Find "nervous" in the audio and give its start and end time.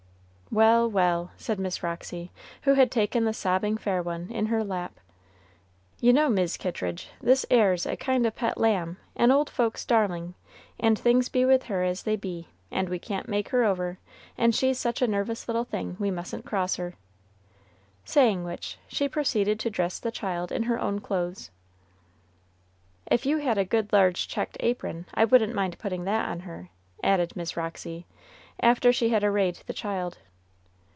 15.07-15.47